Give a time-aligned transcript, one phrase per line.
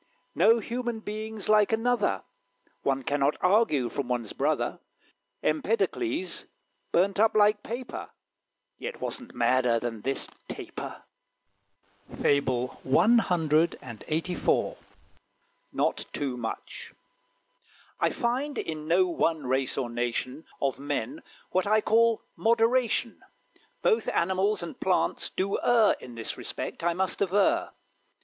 [0.33, 2.23] No human being's like another:
[2.81, 4.79] One cannot argue from one's brother.
[5.43, 6.45] Empedocles
[6.91, 8.09] burnt up like paper;
[8.79, 11.03] Yet wasn't madder than this Taper.
[12.19, 14.77] FABLE CLXXXIV.
[15.71, 16.93] "NOT TOO MUCH."
[17.99, 21.21] I Find in no one race or nation Of men
[21.51, 23.21] what I call moderation;
[23.83, 27.71] Both animals and plants do err In this respect, I must aver.